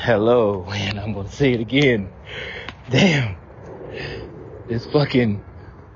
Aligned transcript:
hello, 0.00 0.64
and 0.70 0.98
I'm 0.98 1.12
gonna 1.12 1.28
say 1.28 1.52
it 1.52 1.60
again. 1.60 2.10
Damn, 2.88 3.36
this 4.66 4.86
fucking 4.86 5.44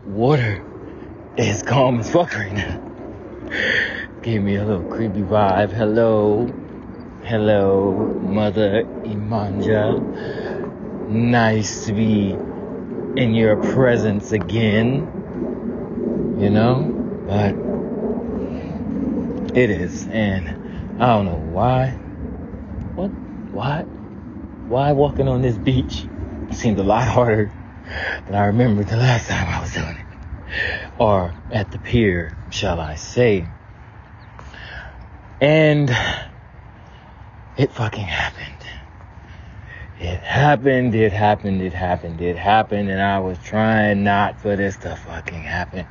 water 0.05 0.63
is 1.39 1.63
calm 1.63 2.01
as 2.01 2.11
fuck 2.13 2.35
right 2.35 2.53
now. 2.53 2.83
Gave 4.21 4.43
me 4.43 4.57
a 4.57 4.65
little 4.65 4.85
creepy 4.91 5.23
vibe. 5.23 5.73
Hello, 5.73 6.47
hello, 7.25 7.95
Mother 8.23 8.85
Imanja. 9.05 9.99
Nice 11.09 11.87
to 11.87 11.95
be 11.95 12.33
in 13.21 13.35
your 13.35 13.57
presence 13.73 14.33
again. 14.33 15.09
You 16.39 16.51
know, 16.51 16.91
but 17.27 17.55
it 19.57 19.71
is, 19.71 20.07
and 20.09 21.03
I 21.03 21.07
don't 21.07 21.25
know 21.25 21.41
why. 21.53 21.93
What? 22.97 23.24
Why? 23.55 23.83
Why 24.69 24.91
walking 24.93 25.29
on 25.29 25.43
this 25.43 25.57
beach 25.57 26.07
seemed 26.51 26.81
a 26.81 26.83
lot 26.83 27.07
harder 27.17 27.53
than 28.27 28.35
I 28.35 28.47
remembered 28.47 28.89
the 28.89 28.97
last 28.97 29.29
time 29.29 29.47
I 29.49 29.61
was 29.61 29.73
doing 29.73 29.97
it. 29.97 30.91
Or 30.99 31.33
at 31.53 31.71
the 31.71 31.79
pier, 31.79 32.37
shall 32.51 32.81
I 32.81 32.97
say. 32.97 33.47
And 35.41 35.89
it 37.57 37.71
fucking 37.71 38.05
happened. 38.05 38.45
It 40.01 40.19
happened, 40.19 40.95
it 40.97 41.13
happened, 41.13 41.63
it 41.63 41.73
happened, 41.73 42.21
it 42.21 42.37
happened, 42.37 42.91
and 42.91 43.01
I 43.01 43.21
was 43.21 43.39
trying 43.39 44.03
not 44.03 44.41
for 44.41 44.57
this 44.57 44.77
to 44.79 44.97
fucking 44.97 45.43
happen. 45.43 45.87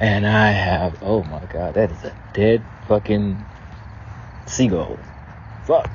And 0.00 0.26
I 0.26 0.50
have, 0.50 1.02
oh 1.02 1.22
my 1.24 1.44
god, 1.44 1.74
that 1.74 1.90
is 1.90 2.04
a 2.04 2.14
dead 2.32 2.64
fucking 2.88 3.44
seagull. 4.46 4.98
Fuck. 5.64 5.90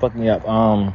Fuck 0.00 0.14
me 0.14 0.28
up. 0.28 0.48
Um, 0.48 0.94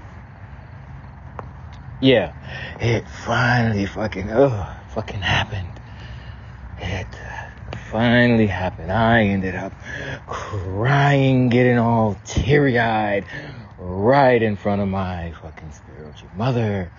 yeah, 2.00 2.34
it 2.80 3.08
finally 3.08 3.86
fucking, 3.86 4.32
oh, 4.32 4.74
fucking 4.90 5.22
happened. 5.22 5.80
It 6.78 7.08
finally 7.92 8.48
happened. 8.48 8.92
I 8.92 9.24
ended 9.24 9.56
up 9.56 9.74
crying, 10.26 11.50
getting 11.50 11.78
all 11.78 12.18
teary 12.24 12.80
eyed 12.80 13.26
right 13.78 14.42
in 14.42 14.56
front 14.56 14.82
of 14.82 14.88
my 14.88 15.34
fucking 15.42 15.72
spiritual 15.72 16.30
mother. 16.34 16.90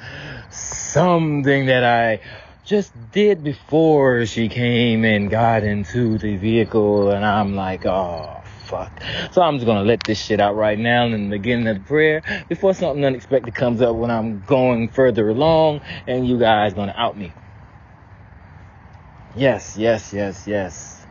Something 0.50 1.66
that 1.66 1.84
I 1.84 2.20
just 2.64 2.92
did 3.12 3.42
before 3.42 4.26
she 4.26 4.50
came 4.50 5.04
and 5.06 5.30
got 5.30 5.64
into 5.64 6.18
the 6.18 6.36
vehicle, 6.36 7.10
and 7.10 7.24
I'm 7.24 7.56
like, 7.56 7.86
oh 7.86 8.43
fuck. 8.64 8.92
So 9.32 9.42
I'm 9.42 9.56
just 9.56 9.66
gonna 9.66 9.84
let 9.84 10.02
this 10.04 10.18
shit 10.18 10.40
out 10.40 10.56
right 10.56 10.78
now 10.78 11.04
in 11.06 11.30
the 11.30 11.36
beginning 11.36 11.66
of 11.68 11.78
the 11.78 11.84
prayer 11.84 12.22
before 12.48 12.74
something 12.74 13.04
unexpected 13.04 13.54
comes 13.54 13.82
up 13.82 13.94
when 13.94 14.10
I'm 14.10 14.40
going 14.40 14.88
further 14.88 15.28
along 15.28 15.82
and 16.06 16.26
you 16.26 16.38
guys 16.38 16.74
gonna 16.74 16.94
out 16.96 17.16
me. 17.16 17.32
Yes, 19.36 19.76
yes, 19.76 20.12
yes, 20.12 20.46
yes. 20.46 21.06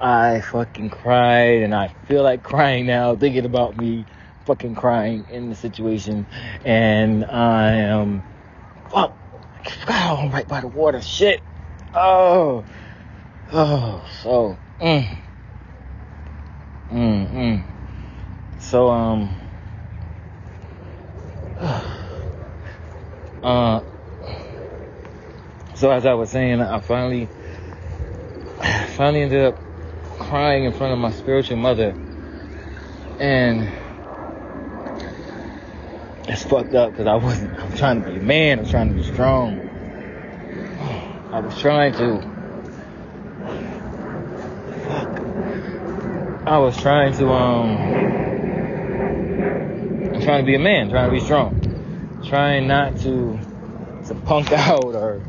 I 0.00 0.40
fucking 0.40 0.90
cried 0.90 1.62
and 1.62 1.74
I 1.74 1.88
feel 2.06 2.22
like 2.22 2.42
crying 2.42 2.86
now 2.86 3.16
thinking 3.16 3.44
about 3.44 3.76
me 3.78 4.04
fucking 4.44 4.74
crying 4.74 5.26
in 5.30 5.48
the 5.48 5.56
situation 5.56 6.26
and 6.64 7.24
I 7.24 7.72
am 7.72 8.22
fuck 8.90 9.16
oh, 9.88 10.16
I'm 10.20 10.30
right 10.30 10.46
by 10.46 10.60
the 10.60 10.68
water 10.68 11.00
shit 11.00 11.42
oh 11.94 12.64
oh 13.52 14.04
so 14.22 14.58
mm, 14.80 15.18
mm, 16.90 17.32
mm. 17.32 17.64
so 18.58 18.90
um 18.90 19.30
uh 23.42 23.80
so 25.74 25.90
as 25.90 26.06
I 26.06 26.14
was 26.14 26.30
saying 26.30 26.60
I 26.60 26.80
finally 26.80 27.28
finally 28.96 29.22
ended 29.22 29.44
up 29.44 29.58
crying 30.18 30.64
in 30.64 30.72
front 30.72 30.92
of 30.92 30.98
my 30.98 31.10
spiritual 31.10 31.58
mother 31.58 31.96
and 33.18 33.68
it's 36.28 36.44
fucked 36.44 36.74
up 36.74 36.92
because 36.92 37.06
I 37.06 37.14
wasn't. 37.16 37.52
I'm 37.62 37.72
trying 37.72 38.02
to 38.02 38.10
be 38.10 38.18
a 38.18 38.20
man. 38.20 38.58
I'm 38.58 38.66
trying 38.66 38.88
to 38.88 38.94
be 38.94 39.02
strong. 39.02 39.62
I 41.32 41.40
was 41.40 41.56
trying 41.58 41.94
to. 41.94 42.35
I 46.46 46.58
was 46.58 46.80
trying 46.80 47.12
to 47.14 47.28
um. 47.32 47.76
I'm 50.14 50.22
trying 50.22 50.44
to 50.44 50.46
be 50.46 50.54
a 50.54 50.60
man. 50.60 50.88
Trying 50.90 51.10
to 51.10 51.12
be 51.12 51.20
strong. 51.20 52.22
Trying 52.24 52.68
not 52.68 52.96
to 52.98 53.36
to 54.06 54.14
punk 54.14 54.52
out 54.52 54.94
or 54.94 55.20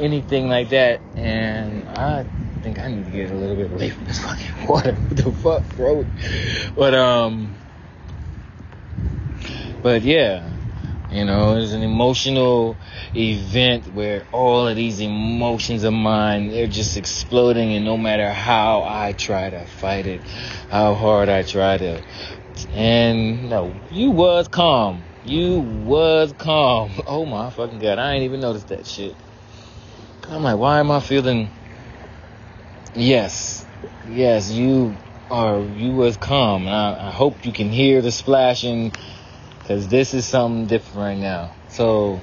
anything 0.00 0.48
like 0.48 0.70
that. 0.70 1.00
And 1.14 1.88
I 1.90 2.26
think 2.62 2.80
I 2.80 2.88
need 2.88 3.04
to 3.04 3.10
get 3.12 3.30
a 3.30 3.34
little 3.34 3.54
bit 3.54 3.70
away 3.70 3.90
from 3.90 4.04
this 4.06 4.18
fucking 4.18 4.66
water. 4.68 4.94
What 4.94 5.16
the 5.16 5.30
fuck, 5.30 5.76
bro? 5.76 6.04
But 6.74 6.94
um. 6.94 7.54
But 9.80 10.02
yeah, 10.02 10.50
you 11.16 11.24
know, 11.24 11.56
it's 11.56 11.72
an 11.72 11.82
emotional 11.82 12.78
event 13.14 13.88
where 13.88 14.26
all 14.32 14.68
of 14.68 14.76
these 14.76 15.00
emotions 15.00 15.82
of 15.82 15.94
mine, 15.94 16.50
they're 16.50 16.66
just 16.66 16.98
exploding 16.98 17.72
and 17.72 17.86
no 17.86 17.96
matter 17.96 18.30
how 18.30 18.82
I 18.82 19.12
try 19.12 19.48
to 19.48 19.64
fight 19.64 20.06
it, 20.06 20.22
how 20.68 20.92
hard 20.92 21.30
I 21.30 21.42
try 21.42 21.78
to, 21.78 22.02
and 22.74 23.48
no, 23.48 23.74
you 23.90 24.10
was 24.10 24.48
calm. 24.48 25.04
You 25.24 25.60
was 25.60 26.34
calm. 26.34 26.92
Oh 27.06 27.24
my 27.24 27.50
fucking 27.50 27.78
god, 27.78 27.98
I 27.98 28.12
ain't 28.12 28.24
even 28.24 28.40
noticed 28.40 28.68
that 28.68 28.86
shit. 28.86 29.16
I'm 30.28 30.42
like, 30.42 30.58
why 30.58 30.80
am 30.80 30.90
I 30.90 31.00
feeling, 31.00 31.50
yes, 32.94 33.64
yes, 34.04 34.50
you 34.50 34.98
are, 35.30 35.60
you 35.60 35.92
was 35.92 36.16
calm. 36.18 36.68
I, 36.68 37.08
I 37.08 37.10
hope 37.10 37.46
you 37.46 37.52
can 37.52 37.70
hear 37.70 38.02
the 38.02 38.12
splashing 38.12 38.92
Cause 39.66 39.88
this 39.88 40.14
is 40.14 40.24
something 40.24 40.66
different 40.66 40.96
right 40.96 41.18
now. 41.18 41.52
So, 41.70 42.20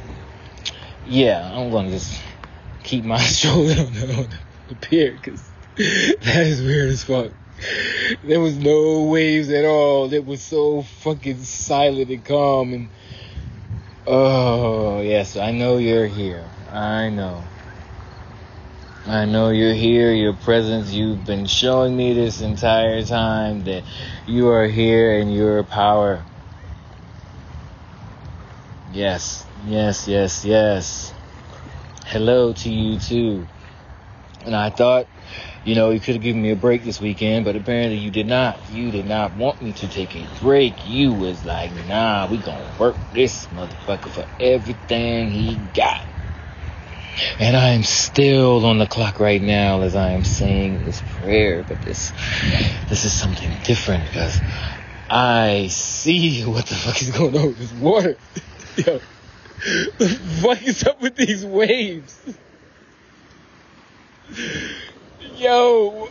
yeah, 1.05 1.51
I'm 1.53 1.71
gonna 1.71 1.89
just 1.89 2.21
keep 2.83 3.03
my 3.03 3.17
shoulder 3.21 3.81
on 3.81 3.93
the, 3.93 4.15
on 4.15 4.27
the 4.69 4.75
pier, 4.75 5.19
cause 5.21 5.43
that 5.75 6.43
is 6.47 6.61
weird 6.61 6.91
as 6.91 7.03
fuck. 7.03 7.31
There 8.23 8.39
was 8.39 8.57
no 8.57 9.03
waves 9.03 9.49
at 9.49 9.65
all. 9.65 10.13
It 10.13 10.25
was 10.25 10.41
so 10.41 10.83
fucking 10.83 11.43
silent 11.43 12.09
and 12.09 12.23
calm 12.23 12.73
and 12.73 12.89
oh 14.07 15.01
yes, 15.01 15.35
I 15.35 15.51
know 15.51 15.77
you're 15.77 16.07
here. 16.07 16.45
I 16.71 17.09
know. 17.09 17.43
I 19.05 19.25
know 19.25 19.49
you're 19.49 19.73
here, 19.73 20.13
your 20.13 20.31
presence, 20.31 20.93
you've 20.93 21.25
been 21.25 21.45
showing 21.45 21.97
me 21.97 22.13
this 22.13 22.39
entire 22.39 23.03
time 23.03 23.65
that 23.65 23.83
you 24.25 24.47
are 24.47 24.65
here 24.65 25.19
and 25.19 25.33
your 25.33 25.61
power 25.63 26.23
Yes, 28.93 29.47
yes, 29.65 30.07
yes, 30.07 30.45
yes. 30.45 31.15
Hello 32.05 32.53
to 32.53 32.69
you 32.69 32.99
too. 32.99 33.47
And 34.45 34.55
I 34.55 34.69
thought, 34.69 35.07
you 35.65 35.73
know, 35.73 35.89
you 35.89 35.99
could 35.99 36.13
have 36.13 36.21
given 36.21 36.43
me 36.43 36.51
a 36.51 36.55
break 36.55 36.83
this 36.83 37.01
weekend, 37.01 37.43
but 37.43 37.55
apparently 37.55 37.97
you 37.97 38.11
did 38.11 38.27
not. 38.27 38.69
You 38.69 38.91
did 38.91 39.07
not 39.07 39.33
want 39.33 39.59
me 39.63 39.73
to 39.73 39.87
take 39.87 40.15
a 40.15 40.27
break. 40.39 40.85
You 40.85 41.11
was 41.11 41.43
like, 41.43 41.71
nah, 41.87 42.27
we 42.29 42.37
gonna 42.37 42.71
work 42.77 42.97
this 43.11 43.47
motherfucker 43.47 44.11
for 44.11 44.27
everything 44.39 45.31
he 45.31 45.55
got. 45.55 46.05
And 47.39 47.57
I 47.57 47.69
am 47.69 47.83
still 47.83 48.63
on 48.63 48.77
the 48.77 48.85
clock 48.85 49.19
right 49.19 49.41
now 49.41 49.81
as 49.81 49.95
I 49.95 50.11
am 50.11 50.23
saying 50.23 50.85
this 50.85 51.01
prayer, 51.19 51.63
but 51.63 51.81
this, 51.81 52.13
this 52.89 53.05
is 53.05 53.13
something 53.13 53.57
different 53.63 54.05
because 54.05 54.39
I 55.09 55.69
see 55.71 56.41
what 56.45 56.67
the 56.67 56.75
fuck 56.75 57.01
is 57.01 57.09
going 57.09 57.35
on 57.35 57.47
with 57.47 57.57
this 57.57 57.73
water. 57.73 58.17
Yo, 58.75 58.99
the 59.97 60.08
fuck 60.41 60.64
is 60.64 60.84
up 60.84 60.99
with 61.02 61.16
these 61.16 61.46
waves? 61.46 62.20
Yo, 65.35 66.09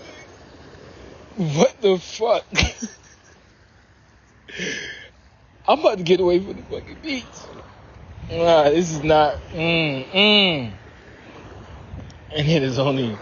what 1.37 1.81
the 1.81 1.99
fuck? 1.99 2.45
I'm 5.67 5.81
about 5.81 5.99
to 5.99 6.05
get 6.05 6.21
away 6.21 6.39
from 6.39 6.55
the 6.55 6.63
fucking 6.63 6.99
beach. 7.03 7.25
Nah, 8.31 8.71
this 8.71 8.93
is 8.93 9.03
not. 9.03 9.37
Mm, 9.53 10.09
mm. 10.11 10.73
And 12.35 12.49
it 12.49 12.63
is 12.63 12.79
only. 12.79 13.19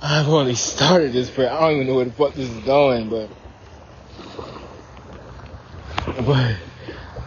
I've 0.00 0.28
only 0.28 0.54
started 0.54 1.12
this 1.12 1.30
prayer. 1.30 1.52
I 1.52 1.60
don't 1.60 1.72
even 1.72 1.86
know 1.88 1.96
where 1.96 2.04
the 2.06 2.12
fuck 2.12 2.34
this 2.34 2.48
is 2.48 2.64
going, 2.64 3.10
but. 3.10 3.28
But. 6.24 6.56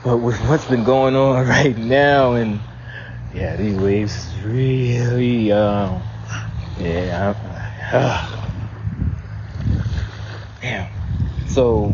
But 0.01 0.19
with 0.19 0.40
what's 0.48 0.63
been 0.66 0.86
going 0.86 1.16
on 1.16 1.46
right 1.50 1.78
now, 1.78 2.34
and 2.34 2.62
yeah, 3.34 3.57
these 3.57 3.78
waves 3.78 4.34
really, 4.46 5.51
um, 5.51 6.04
yeah, 6.80 7.34
uh, 7.92 8.30
damn. 10.62 10.90
So 11.48 11.94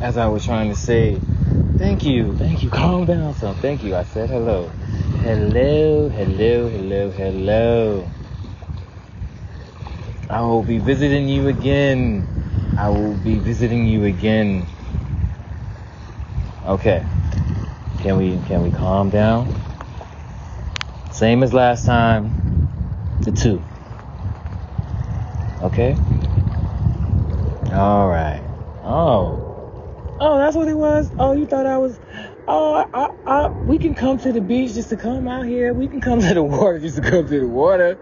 as 0.00 0.18
I 0.18 0.26
was 0.26 0.44
trying 0.44 0.68
to 0.70 0.76
say, 0.76 1.20
thank 1.78 2.04
you, 2.04 2.36
thank 2.36 2.62
you, 2.62 2.68
calm 2.68 3.06
down 3.06 3.34
some, 3.34 3.56
thank 3.56 3.82
you. 3.82 3.96
I 3.96 4.02
said 4.04 4.28
hello. 4.28 4.70
Hello, 5.22 6.10
hello, 6.10 6.68
hello, 6.68 7.10
hello. 7.10 8.10
I 10.28 10.42
will 10.42 10.62
be 10.62 10.78
visiting 10.78 11.28
you 11.28 11.48
again. 11.48 12.26
I 12.76 12.88
will 12.90 13.14
be 13.14 13.38
visiting 13.38 13.86
you 13.86 14.04
again. 14.04 14.66
Okay. 16.66 17.06
Can 18.02 18.16
we 18.16 18.36
can 18.48 18.64
we 18.64 18.70
calm 18.72 19.10
down? 19.10 19.46
Same 21.12 21.44
as 21.44 21.54
last 21.54 21.86
time. 21.86 23.20
The 23.20 23.30
two. 23.30 23.64
Okay? 25.62 25.94
All 27.72 28.08
right. 28.08 28.42
Oh. 28.82 30.16
Oh, 30.18 30.38
that's 30.38 30.56
what 30.56 30.66
it 30.66 30.76
was. 30.76 31.12
Oh, 31.16 31.32
you 31.34 31.46
thought 31.46 31.64
I 31.64 31.78
was. 31.78 32.00
Oh, 32.48 32.74
I, 32.74 32.86
I, 32.92 33.08
I, 33.24 33.48
we 33.66 33.78
can 33.78 33.94
come 33.94 34.18
to 34.18 34.32
the 34.32 34.40
beach 34.40 34.74
just 34.74 34.88
to 34.88 34.96
come 34.96 35.28
out 35.28 35.46
here. 35.46 35.72
We 35.72 35.86
can 35.86 36.00
come 36.00 36.20
to 36.22 36.34
the 36.34 36.42
water 36.42 36.80
just 36.80 36.96
to 36.96 37.02
come 37.02 37.28
to 37.28 37.40
the 37.40 37.46
water. 37.46 37.96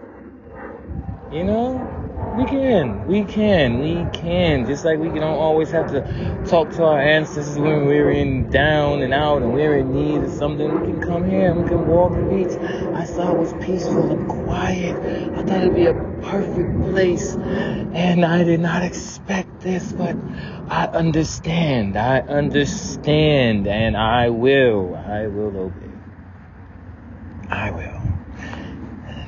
You 1.31 1.45
know? 1.45 2.00
We 2.37 2.45
can, 2.45 3.07
we 3.09 3.25
can, 3.25 3.81
we 3.81 4.07
can. 4.13 4.65
Just 4.65 4.85
like 4.85 5.01
we 5.01 5.09
don't 5.09 5.23
always 5.23 5.71
have 5.73 5.91
to 5.91 6.45
talk 6.47 6.71
to 6.73 6.85
our 6.85 7.01
ancestors 7.01 7.59
when 7.59 7.87
we're 7.87 8.13
in 8.13 8.49
down 8.51 9.03
and 9.03 9.13
out 9.13 9.43
and 9.43 9.53
we're 9.53 9.79
in 9.79 9.93
need 9.93 10.23
of 10.23 10.31
something. 10.31 10.81
We 10.81 10.87
can 10.87 11.01
come 11.03 11.29
here 11.29 11.51
and 11.51 11.63
we 11.63 11.69
can 11.69 11.89
walk 11.89 12.13
the 12.13 12.23
beach. 12.23 12.57
I 12.95 13.05
saw 13.05 13.33
it 13.33 13.39
was 13.39 13.53
peaceful 13.65 14.13
and 14.13 14.29
quiet. 14.29 14.97
I 15.37 15.43
thought 15.43 15.61
it'd 15.61 15.75
be 15.75 15.87
a 15.87 15.95
perfect 16.23 16.81
place. 16.93 17.35
And 17.35 18.25
I 18.25 18.45
did 18.45 18.61
not 18.61 18.85
expect 18.85 19.61
this, 19.61 19.93
but 19.93 20.17
I 20.69 20.85
understand. 20.87 21.97
I 21.97 22.21
understand 22.21 23.67
and 23.67 23.97
I 23.97 24.31
will. 24.31 24.95
I 24.95 25.27
will 25.27 25.57
obey. 25.57 25.91
I 27.51 27.73
will 27.73 28.00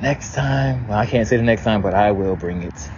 next 0.03 0.33
time, 0.33 0.85
well, 0.89 0.99
I 0.99 1.05
can't 1.05 1.25
say 1.25 1.37
the 1.37 1.43
next 1.43 1.63
time, 1.63 1.81
but 1.81 1.93
I 1.93 2.11
will 2.11 2.35
bring 2.35 2.61
it. 2.61 2.89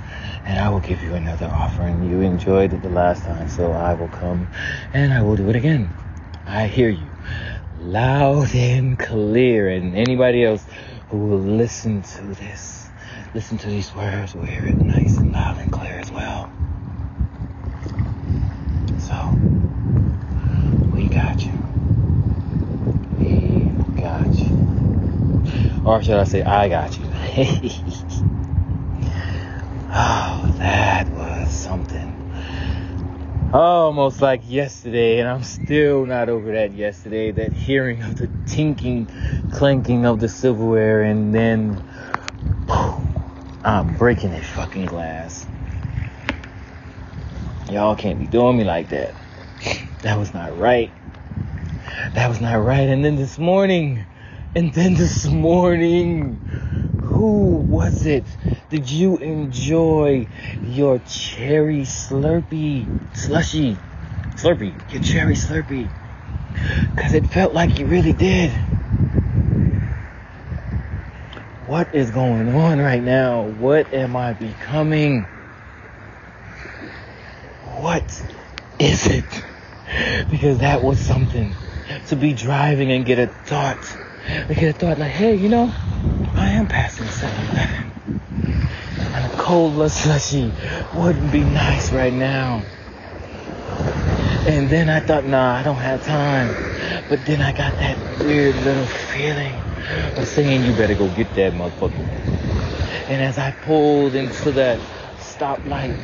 And 0.44 0.60
I 0.60 0.69
will 0.69 0.80
give 0.80 1.04
you 1.04 1.13
another 1.13 1.46
offering. 1.46 2.10
You 2.10 2.22
enjoyed 2.22 2.74
it 2.74 2.81
the 2.81 2.90
last 2.90 3.24
time, 3.24 3.48
so 3.48 3.72
I 3.74 3.94
will 3.94 4.07
come 4.07 4.48
and 4.92 5.13
I 5.13 5.22
will 5.22 5.36
do 5.36 5.48
it 5.50 5.56
again. 5.56 5.94
I 6.48 6.66
hear 6.66 6.90
you 6.90 7.07
loud 7.80 8.54
and 8.56 8.98
clear. 8.98 9.69
And 9.69 9.96
anybody 9.96 10.44
else 10.44 10.66
who 11.10 11.18
will 11.18 11.38
listen 11.38 12.02
to 12.02 12.24
this, 12.24 12.90
listen 13.36 13.60
to 13.60 13.68
these 13.68 13.94
words, 13.94 14.34
will 14.34 14.44
hear 14.44 14.66
it 14.66 14.81
nice 14.81 15.18
and 15.18 15.31
loud 15.31 15.60
and 15.60 15.72
clear 15.72 16.00
as 16.00 16.12
well. 16.12 16.51
So, 18.98 19.16
we 20.92 21.08
got 21.08 21.40
you. 21.46 21.54
We 23.19 24.01
got 24.01 24.34
you. 24.34 25.75
Or 25.86 26.02
should 26.02 26.16
I 26.16 26.24
say, 26.24 26.42
I 26.42 26.68
got 26.68 26.98
you? 26.98 27.06
oh, 29.94 30.56
that 30.58 31.08
was 31.12 31.54
something. 31.54 32.12
Almost 33.54 34.20
like 34.20 34.42
yesterday, 34.50 35.20
and 35.20 35.30
I'm 35.30 35.44
still 35.44 36.08
not 36.08 36.28
over 36.28 36.54
that 36.54 36.74
yesterday. 36.74 37.32
That 37.32 37.54
hearing 37.54 38.02
of 38.02 38.18
the 38.18 38.28
tinking, 38.48 39.08
clanking 39.54 40.08
of 40.08 40.20
the 40.20 40.28
silverware, 40.28 41.04
and 41.04 41.34
then 41.36 41.84
I'm 43.64 43.96
breaking 43.96 44.34
a 44.34 44.42
fucking 44.42 44.88
glass. 44.88 45.46
Y'all 47.70 47.96
can't 47.96 48.20
be 48.20 48.26
doing 48.26 48.58
me 48.58 48.64
like 48.64 48.90
that. 48.90 49.14
That 50.02 50.18
was 50.18 50.34
not 50.34 50.58
right. 50.58 50.92
That 52.16 52.28
was 52.28 52.42
not 52.42 52.56
right. 52.56 52.90
And 52.90 53.06
then 53.06 53.16
this 53.16 53.38
morning, 53.38 54.04
and 54.56 54.74
then 54.74 54.94
this 54.94 55.25
morning, 55.25 56.42
who 56.98 57.57
was 57.57 58.06
it? 58.06 58.25
Did 58.69 58.90
you 58.90 59.18
enjoy 59.18 60.30
your 60.63 61.00
cherry 61.00 61.81
slurpee, 61.81 62.88
slushy, 63.13 63.78
slurpee, 64.38 64.75
your 64.92 65.02
cherry 65.02 65.36
slurpee? 65.36 65.90
Because 66.96 67.13
it 67.13 67.28
felt 67.28 67.54
like 67.54 67.78
you 67.80 67.86
really 67.88 68.13
did. 68.13 68.52
What 71.66 71.94
is 71.94 72.12
going 72.12 72.48
on 72.56 72.80
right 72.80 73.04
now? 73.04 73.44
What 73.44 73.94
am 73.94 74.16
I 74.16 74.34
becoming? 74.34 75.28
What 77.63 78.24
is 78.80 79.08
it? 79.08 79.44
Because 80.31 80.60
that 80.60 80.81
was 80.81 81.00
something 81.01 81.56
to 82.08 82.16
be 82.16 82.34
driving 82.34 82.92
and 82.92 83.06
get 83.06 83.19
a 83.19 83.28
thought 83.28 83.98
we 84.50 84.56
could 84.56 84.68
have 84.69 84.77
thought 84.77 85.00
like, 85.00 85.12
hey, 85.12 85.36
you 85.36 85.50
know, 85.50 85.72
I 86.36 86.50
am 86.50 86.68
passing 86.68 87.06
7-Eleven. 87.06 87.92
And 89.13 89.33
a 89.33 89.38
cold 89.38 89.92
slushy 89.92 90.51
wouldn't 90.95 91.31
be 91.31 91.42
nice 91.42 91.92
right 91.92 92.13
now. 92.13 92.63
And 94.48 94.69
then 94.69 94.89
I 94.89 95.00
thought, 95.00 95.25
nah, 95.25 95.56
I 95.56 95.63
don't 95.63 95.75
have 95.75 96.06
time. 96.06 96.54
But 97.10 97.25
then 97.25 97.42
I 97.42 97.51
got 97.51 97.74
that 97.77 98.25
weird 98.25 98.56
little 98.56 98.86
feeling 98.86 99.54
of 100.18 100.27
saying, 100.27 100.63
you 100.63 100.72
better 100.74 100.95
go 100.95 101.07
get 101.16 101.33
that 101.36 101.54
motherfucker. 101.54 102.06
And 103.10 103.22
as 103.22 103.38
I 103.38 103.51
pulled 103.51 104.16
into 104.16 104.51
that 104.54 104.80
stoplight 105.19 105.95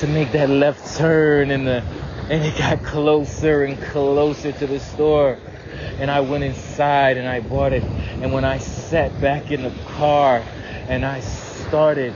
to 0.00 0.06
make 0.08 0.32
that 0.32 0.50
left 0.50 0.96
turn 0.96 1.50
and 1.50 1.66
the 1.66 1.82
and 2.30 2.44
it 2.44 2.56
got 2.56 2.82
closer 2.82 3.64
and 3.64 3.80
closer 3.82 4.52
to 4.52 4.66
the 4.66 4.80
store 4.80 5.38
and 6.02 6.10
I 6.10 6.20
went 6.20 6.42
inside 6.42 7.16
and 7.16 7.28
I 7.28 7.38
bought 7.38 7.72
it. 7.72 7.84
And 8.20 8.32
when 8.32 8.44
I 8.44 8.58
sat 8.58 9.20
back 9.20 9.52
in 9.52 9.62
the 9.62 9.70
car 9.86 10.44
and 10.88 11.06
I 11.06 11.20
started 11.20 12.12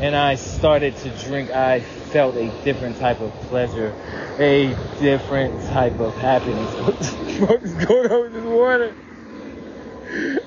and 0.00 0.16
I 0.16 0.34
started 0.34 0.96
to 0.96 1.10
drink, 1.24 1.50
I 1.50 1.82
felt 1.82 2.34
a 2.34 2.50
different 2.64 2.98
type 2.98 3.20
of 3.20 3.32
pleasure, 3.42 3.94
a 4.40 4.74
different 4.98 5.64
type 5.68 6.00
of 6.00 6.16
happiness. 6.16 6.74
What 6.80 6.98
the 6.98 7.46
fuck 7.46 7.62
is 7.62 7.74
going 7.74 8.10
on 8.10 8.20
with 8.22 8.32
this 8.32 8.44
water? 8.44 8.94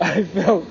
I 0.01 0.23
felt 0.23 0.65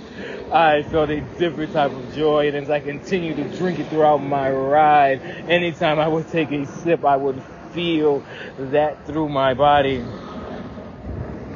I 0.53 0.83
felt 0.83 1.09
a 1.09 1.23
different 1.39 1.73
type 1.73 1.93
of 1.93 2.15
joy, 2.15 2.49
and 2.49 2.57
as 2.59 2.69
I 2.69 2.81
continued 2.81 3.37
to 3.39 3.45
drink 3.57 3.79
it 3.79 3.89
throughout 3.89 4.19
my 4.19 4.51
ride, 4.51 5.23
anytime 5.49 5.99
I 5.99 6.07
would 6.07 6.29
take 6.29 6.51
a 6.53 6.67
sip, 6.67 7.03
I 7.03 7.17
would 7.17 7.43
feel 7.73 8.23
that 8.59 9.07
through 9.07 9.31
my 9.31 9.55
body. 9.55 10.05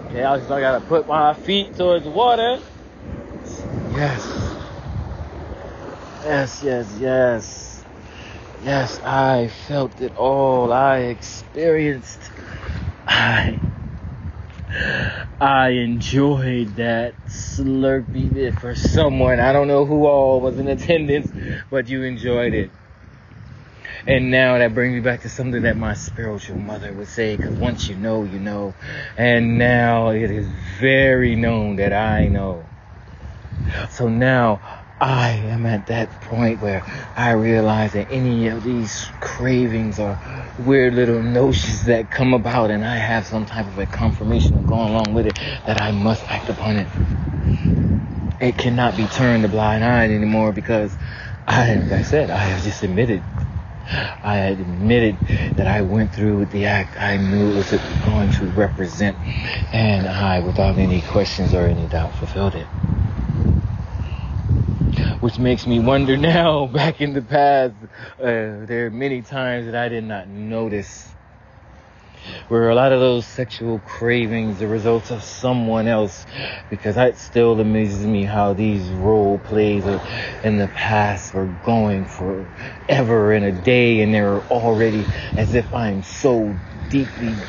Okay, 0.08 0.22
I 0.22 0.36
just 0.36 0.48
gotta 0.48 0.80
put 0.86 1.08
my 1.08 1.34
feet 1.34 1.74
towards 1.76 2.04
the 2.04 2.10
water. 2.10 2.60
Yes. 3.90 4.24
Yes, 6.22 6.62
yes, 6.62 6.98
yes. 7.00 7.84
Yes, 8.62 9.00
I 9.04 9.48
felt 9.66 10.00
it 10.00 10.16
all. 10.16 10.72
I 10.72 10.98
experienced. 10.98 12.20
I. 13.06 13.58
I 15.40 15.70
enjoyed 15.70 16.76
that 16.76 17.14
Slurpee 17.26 18.58
for 18.60 18.74
someone. 18.76 19.40
I 19.40 19.52
don't 19.52 19.68
know 19.68 19.84
who 19.84 20.06
all 20.06 20.40
was 20.40 20.58
in 20.58 20.68
attendance, 20.68 21.30
but 21.68 21.88
you 21.88 22.04
enjoyed 22.04 22.54
it. 22.54 22.70
And 24.04 24.30
now 24.30 24.58
that 24.58 24.74
brings 24.74 24.94
me 24.94 25.00
back 25.00 25.22
to 25.22 25.28
something 25.28 25.62
that 25.62 25.76
my 25.76 25.94
spiritual 25.94 26.58
mother 26.58 26.92
would 26.92 27.08
say, 27.08 27.36
because 27.36 27.54
once 27.58 27.88
you 27.88 27.96
know, 27.96 28.24
you 28.24 28.38
know. 28.40 28.74
And 29.16 29.58
now 29.58 30.10
it 30.10 30.30
is 30.30 30.46
very 30.80 31.36
known 31.36 31.76
that 31.76 31.92
I 31.92 32.28
know. 32.28 32.66
So 33.90 34.08
now 34.08 34.60
I 35.00 35.30
am 35.32 35.66
at 35.66 35.86
that 35.86 36.20
point 36.20 36.60
where 36.60 36.84
I 37.16 37.32
realize 37.32 37.92
that 37.92 38.08
any 38.10 38.48
of 38.48 38.62
these 38.62 39.10
cravings 39.20 39.98
or 39.98 40.18
weird 40.58 40.94
little 40.94 41.22
notions 41.22 41.84
that 41.86 42.10
come 42.10 42.34
about 42.34 42.70
and 42.70 42.84
I 42.84 42.96
have 42.96 43.26
some 43.26 43.46
type 43.46 43.66
of 43.66 43.78
a 43.78 43.86
confirmation 43.86 44.64
going 44.66 44.90
along 44.90 45.14
with 45.14 45.26
it 45.26 45.38
that 45.66 45.82
I 45.82 45.92
must 45.92 46.24
act 46.30 46.48
upon 46.48 46.76
it. 46.76 46.88
It 48.40 48.56
cannot 48.58 48.96
be 48.96 49.06
turned 49.06 49.44
a 49.44 49.48
blind 49.48 49.84
eye 49.84 50.04
anymore 50.04 50.52
because 50.52 50.96
I, 51.46 51.74
like 51.74 51.92
I 51.92 52.02
said, 52.02 52.30
I 52.30 52.38
have 52.38 52.64
just 52.64 52.82
admitted 52.82 53.22
I 53.90 54.38
admitted 54.38 55.18
that 55.56 55.66
I 55.66 55.82
went 55.82 56.12
through 56.12 56.38
with 56.38 56.50
the 56.50 56.66
act 56.66 57.00
I 57.00 57.16
knew 57.16 57.52
it 57.52 57.56
was 57.56 57.70
going 58.04 58.30
to 58.32 58.46
represent, 58.52 59.16
and 59.72 60.08
I, 60.08 60.40
without 60.40 60.78
any 60.78 61.02
questions 61.02 61.54
or 61.54 61.66
any 61.66 61.86
doubt, 61.88 62.14
fulfilled 62.14 62.54
it. 62.54 62.66
Which 65.20 65.38
makes 65.38 65.66
me 65.66 65.80
wonder 65.80 66.16
now, 66.18 66.66
back 66.66 67.00
in 67.00 67.12
the 67.14 67.22
past, 67.22 67.74
uh, 68.20 68.66
there 68.66 68.86
are 68.86 68.90
many 68.90 69.22
times 69.22 69.66
that 69.66 69.76
I 69.76 69.88
did 69.88 70.04
not 70.04 70.28
notice 70.28 71.15
Were 72.48 72.70
a 72.70 72.74
lot 72.74 72.92
of 72.92 73.00
those 73.00 73.26
sexual 73.26 73.80
cravings 73.80 74.62
are 74.62 74.68
results 74.68 75.10
of 75.10 75.22
someone 75.22 75.88
else? 75.88 76.26
Because 76.70 76.96
it 76.96 77.18
still 77.18 77.60
amazes 77.60 78.06
me 78.06 78.24
how 78.24 78.54
these 78.54 78.90
role 78.90 79.38
plays 79.40 79.86
in 80.42 80.58
the 80.58 80.68
past 80.68 81.34
were 81.34 81.46
going 81.46 82.06
forever 82.06 83.32
in 83.32 83.44
a 83.44 83.52
day 83.52 84.00
and 84.02 84.14
they're 84.14 84.42
already 84.44 85.08
as 85.36 85.54
if 85.54 85.74
I'm 85.74 86.02
so 86.02 86.60
deeply 86.88 87.44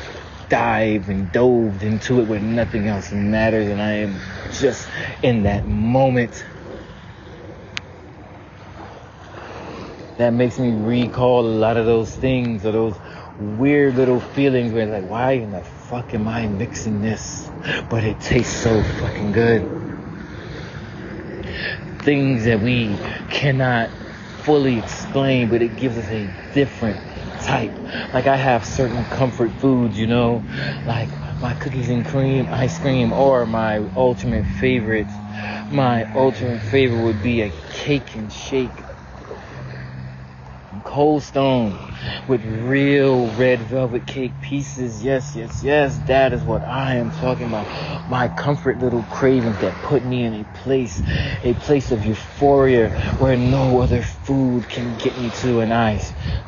dive 0.48 1.08
and 1.08 1.32
dove 1.32 1.82
into 1.82 2.20
it 2.20 2.24
when 2.24 2.54
nothing 2.54 2.88
else 2.88 3.12
matters 3.12 3.68
and 3.68 3.82
I 3.82 3.92
am 3.94 4.40
just 4.50 4.88
in 5.22 5.44
that 5.44 5.66
moment. 5.66 6.44
That 10.18 10.30
makes 10.32 10.58
me 10.58 10.72
recall 10.72 11.46
a 11.46 11.48
lot 11.58 11.76
of 11.76 11.86
those 11.86 12.14
things 12.14 12.64
or 12.66 12.72
those 12.72 12.98
weird 13.38 13.94
little 13.94 14.20
feelings 14.20 14.72
where 14.72 14.82
it's 14.82 14.92
like, 14.92 15.08
why 15.08 15.32
in 15.32 15.52
the 15.52 15.62
fuck 15.62 16.14
am 16.14 16.26
I 16.28 16.46
mixing 16.46 17.00
this? 17.00 17.48
But 17.88 18.04
it 18.04 18.20
tastes 18.20 18.54
so 18.62 18.82
fucking 18.82 19.32
good. 19.32 19.70
Things 22.02 22.44
that 22.44 22.60
we 22.60 22.96
cannot 23.30 23.90
fully 24.42 24.78
explain, 24.78 25.48
but 25.50 25.62
it 25.62 25.76
gives 25.76 25.96
us 25.98 26.08
a 26.10 26.28
different 26.54 26.98
type. 27.42 27.72
Like 28.12 28.26
I 28.26 28.36
have 28.36 28.64
certain 28.64 29.04
comfort 29.04 29.52
foods, 29.52 29.98
you 29.98 30.06
know, 30.06 30.42
like 30.86 31.08
my 31.40 31.54
cookies 31.54 31.88
and 31.88 32.04
cream 32.04 32.48
ice 32.50 32.78
cream 32.78 33.12
or 33.12 33.46
my 33.46 33.78
ultimate 33.96 34.46
favorite. 34.46 35.08
My 35.70 36.04
ultimate 36.14 36.62
favorite 36.62 37.02
would 37.02 37.22
be 37.22 37.42
a 37.42 37.52
cake 37.70 38.16
and 38.16 38.32
shake 38.32 38.72
Cold 40.88 41.22
Stone 41.22 41.78
with 42.28 42.42
real 42.42 43.26
red 43.32 43.60
velvet 43.60 44.06
cake 44.06 44.32
pieces. 44.40 45.04
Yes, 45.04 45.36
yes, 45.36 45.62
yes. 45.62 45.98
That 46.06 46.32
is 46.32 46.42
what 46.42 46.64
I 46.64 46.94
am 46.94 47.10
talking 47.10 47.46
about. 47.46 48.08
My 48.08 48.26
comfort 48.26 48.78
little 48.78 49.02
cravings 49.02 49.58
that 49.58 49.74
put 49.82 50.02
me 50.02 50.24
in 50.24 50.32
a 50.32 50.44
place, 50.44 51.02
a 51.42 51.52
place 51.60 51.92
of 51.92 52.06
euphoria 52.06 52.88
where 53.18 53.36
no 53.36 53.82
other 53.82 54.00
food 54.00 54.66
can 54.70 54.96
get 54.96 55.16
me 55.18 55.30
to. 55.42 55.60
And 55.60 55.74
I 55.74 55.98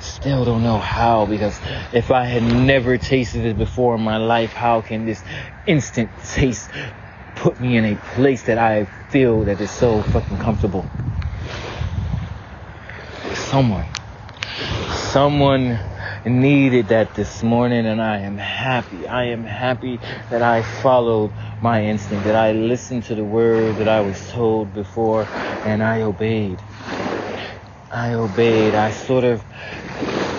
still 0.01 0.47
don't 0.47 0.63
know 0.63 0.79
how 0.79 1.27
because 1.27 1.61
if 1.93 2.11
I 2.11 2.25
had 2.25 2.43
never 2.43 2.97
tasted 2.97 3.45
it 3.45 3.59
before 3.59 3.95
in 3.95 4.01
my 4.01 4.17
life, 4.17 4.55
how 4.55 4.81
can 4.81 5.05
this 5.05 5.23
instant 5.67 6.11
taste 6.25 6.71
put 7.35 7.61
me 7.61 7.77
in 7.77 7.85
a 7.85 7.95
place 8.15 8.45
that 8.45 8.57
I 8.57 8.87
feel 9.11 9.45
that 9.45 9.61
is 9.61 9.71
so 9.71 10.01
fucking 10.01 10.39
comfortable? 10.39 10.87
Someone 13.35 13.85
someone 15.11 15.79
needed 16.25 16.89
that 16.89 17.15
this 17.15 17.43
morning 17.43 17.85
and 17.87 18.01
I 18.01 18.19
am 18.19 18.39
happy. 18.39 19.09
I 19.09 19.25
am 19.27 19.43
happy 19.45 19.99
that 20.31 20.43
I 20.43 20.63
followed 20.63 21.33
my 21.61 21.85
instinct, 21.87 22.25
that 22.27 22.37
I 22.37 22.53
listened 22.53 23.05
to 23.05 23.17
the 23.17 23.25
word 23.25 23.79
that 23.79 23.89
I 23.89 24.03
was 24.03 24.19
told 24.31 24.73
before 24.73 25.27
and 25.65 25.83
I 25.83 26.03
obeyed. 26.03 26.63
I 27.91 28.13
obeyed. 28.15 28.75
I 28.75 28.91
sort 28.91 29.25
of, 29.25 29.45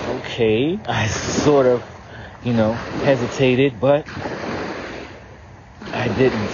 okay, 0.08 0.80
I 0.88 1.08
sort 1.08 1.68
of, 1.68 1.84
you 2.42 2.54
know, 2.54 2.76
hesitated, 2.76 3.80
but 3.80 4.08
I 5.92 6.08
didn't. 6.08 6.52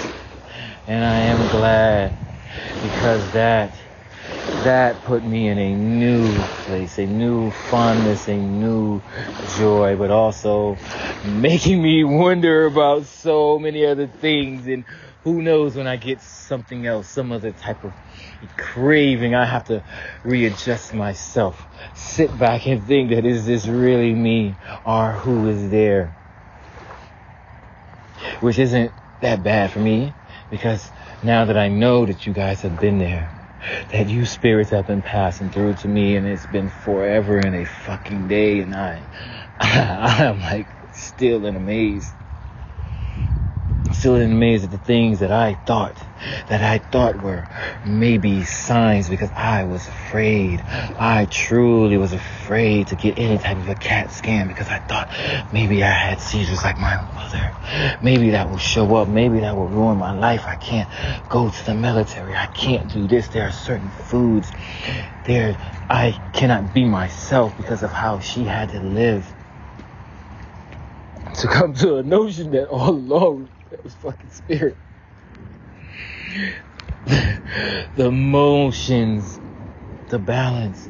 And 0.88 1.06
I 1.06 1.20
am 1.20 1.50
glad 1.50 2.18
because 2.82 3.32
that 3.34 3.76
that 4.48 5.04
put 5.04 5.24
me 5.24 5.48
in 5.48 5.58
a 5.58 5.76
new 5.76 6.48
place, 6.66 6.98
a 7.00 7.06
new 7.06 7.52
fondness, 7.52 8.28
a 8.28 8.38
new 8.38 9.04
joy, 9.58 9.96
but 9.98 10.12
also 10.12 10.78
making 11.26 11.82
me 11.82 12.04
wonder 12.04 12.66
about 12.66 13.06
so 13.06 13.60
many 13.60 13.86
other 13.86 14.08
things. 14.08 14.68
And 14.68 14.86
who 15.24 15.42
knows 15.42 15.76
when 15.76 15.88
I 15.88 15.98
get 15.98 16.22
something 16.22 16.86
else, 16.86 17.10
some 17.10 17.32
other 17.32 17.52
type 17.52 17.84
of 17.84 17.94
craving, 18.58 19.36
I 19.36 19.46
have 19.46 19.66
to 19.66 19.84
readjust 20.24 20.94
myself, 20.94 21.68
sit 21.94 22.38
back 22.38 22.68
and 22.68 22.84
think 22.84 23.12
that 23.12 23.26
is 23.26 23.46
this 23.46 23.68
really 23.68 24.14
me 24.14 24.58
or 24.86 25.14
who 25.14 25.48
is 25.48 25.70
there? 25.72 26.18
Which 28.42 28.60
isn't 28.60 28.94
that 29.22 29.44
bad 29.44 29.72
for 29.72 29.80
me 29.80 30.16
because 30.50 30.92
now 31.24 31.46
that 31.46 31.58
I 31.58 31.70
know 31.70 32.06
that 32.06 32.26
you 32.26 32.34
guys 32.34 32.62
have 32.62 32.80
been 32.80 33.00
there, 33.00 33.37
that 33.92 34.08
you 34.08 34.26
spirits 34.26 34.72
have 34.72 34.88
been 34.88 35.02
passing 35.02 35.50
through 35.52 35.76
to 35.76 35.88
me 35.88 36.16
and 36.16 36.28
it's 36.28 36.46
been 36.48 36.70
forever 36.70 37.40
and 37.40 37.56
a 37.56 37.66
fucking 37.66 38.28
day 38.28 38.62
and 38.62 38.76
I, 38.76 39.04
I 39.60 40.26
am 40.26 40.40
like 40.42 40.68
still 40.94 41.46
in 41.46 41.56
a 41.56 41.60
maze 41.60 42.14
still 43.98 44.16
in 44.16 44.32
amaze 44.32 44.64
at 44.64 44.70
the 44.70 44.78
things 44.78 45.20
that 45.20 45.32
I 45.32 45.56
thought, 45.66 45.98
that 46.50 46.62
I 46.62 46.78
thought 46.78 47.20
were 47.20 47.48
maybe 47.84 48.44
signs 48.44 49.10
because 49.10 49.32
I 49.32 49.64
was 49.64 49.88
afraid. 49.88 50.64
I 51.00 51.26
truly 51.26 51.98
was 51.98 52.14
afraid 52.14 52.88
to 52.88 52.96
get 52.96 53.18
any 53.18 53.40
type 53.40 53.58
of 53.58 53.68
a 53.68 53.76
CAT 53.76 54.12
scan 54.12 54.48
because 54.48 54.68
I 54.68 54.80
thought 54.80 55.10
maybe 55.52 55.84
I 55.84 55.90
had 55.90 56.22
seizures 56.22 56.64
like 56.64 56.78
my 56.78 56.96
mother. 57.16 57.98
Maybe 58.02 58.30
that 58.32 58.50
will 58.50 58.60
show 58.60 58.96
up. 58.96 59.08
Maybe 59.08 59.40
that 59.40 59.56
will 59.56 59.68
ruin 59.68 59.98
my 59.98 60.12
life. 60.12 60.46
I 60.46 60.56
can't 60.56 60.90
go 61.30 61.50
to 61.50 61.66
the 61.66 61.74
military. 61.74 62.36
I 62.36 62.46
can't 62.48 62.92
do 62.92 63.08
this. 63.08 63.30
There 63.30 63.48
are 63.48 63.52
certain 63.52 63.90
foods 63.90 64.52
there. 65.26 65.58
I 65.90 66.12
cannot 66.34 66.72
be 66.74 66.86
myself 66.86 67.58
because 67.58 67.82
of 67.82 67.92
how 67.92 68.20
she 68.20 68.44
had 68.44 68.70
to 68.70 68.80
live 68.80 69.26
to 71.36 71.48
come 71.48 71.74
to 71.74 71.98
a 71.98 72.04
notion 72.04 72.52
that 72.52 72.68
all 72.68 72.90
along 72.90 73.50
that 73.72 73.84
was 73.84 73.96
fucking 73.96 74.32
spirit. 74.32 74.80
the 77.06 78.12
motions, 78.12 79.40
the 80.10 80.20
balance, 80.20 80.90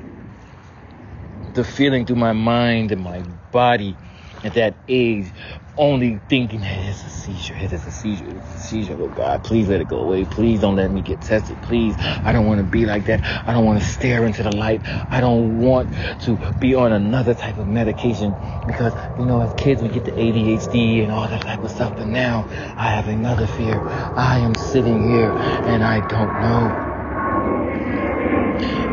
the 1.53 1.63
feeling 1.65 2.05
through 2.05 2.17
my 2.17 2.33
mind 2.33 2.91
and 2.91 3.01
my 3.01 3.23
body 3.51 3.99
at 4.43 4.53
that 4.55 4.75
age 4.87 5.33
only 5.77 6.19
thinking 6.27 6.61
that 6.61 6.89
it's 6.89 7.03
a 7.05 7.09
seizure, 7.09 7.55
it 7.55 7.71
is 7.71 7.85
a 7.85 7.91
seizure, 7.91 8.25
it's 8.29 8.55
a 8.55 8.59
seizure. 8.59 8.95
Oh 8.99 9.09
God, 9.09 9.43
please 9.43 9.69
let 9.69 9.79
it 9.79 9.87
go 9.87 9.99
away. 9.99 10.25
Please 10.25 10.59
don't 10.61 10.75
let 10.75 10.91
me 10.91 11.01
get 11.01 11.21
tested. 11.21 11.61
Please, 11.61 11.95
I 11.99 12.31
don't 12.31 12.47
want 12.47 12.59
to 12.59 12.63
be 12.63 12.85
like 12.85 13.05
that. 13.05 13.23
I 13.47 13.53
don't 13.53 13.65
want 13.65 13.79
to 13.79 13.85
stare 13.85 14.25
into 14.25 14.41
the 14.43 14.55
light. 14.55 14.81
I 14.85 15.21
don't 15.21 15.59
want 15.59 15.93
to 16.21 16.37
be 16.59 16.73
on 16.73 16.93
another 16.93 17.35
type 17.35 17.57
of 17.57 17.67
medication 17.67 18.35
because, 18.65 18.93
you 19.19 19.25
know, 19.25 19.41
as 19.41 19.53
kids 19.53 19.81
we 19.81 19.89
get 19.89 20.05
the 20.05 20.11
ADHD 20.11 21.03
and 21.03 21.11
all 21.11 21.27
that 21.27 21.41
type 21.41 21.63
of 21.63 21.69
stuff. 21.69 21.95
But 21.95 22.07
now 22.07 22.47
I 22.75 22.89
have 22.89 23.07
another 23.07 23.45
fear. 23.45 23.79
I 23.79 24.39
am 24.39 24.55
sitting 24.55 25.11
here 25.11 25.31
and 25.31 25.83
I 25.83 25.99
don't 26.07 26.41
know. 26.41 26.93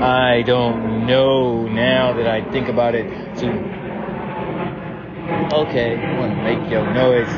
I 0.04 0.42
don't 0.42 1.06
know 1.06 1.66
now 1.66 2.12
that 2.12 2.26
I 2.26 2.50
think 2.52 2.68
about 2.68 2.94
it 2.94 3.08
to 3.38 3.84
okay, 5.52 5.93
you 5.93 6.16
want 6.19 6.33
to 6.33 6.43
make 6.43 6.71
your 6.71 6.87
noise. 6.93 7.33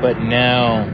But 0.00 0.18
now, 0.18 0.88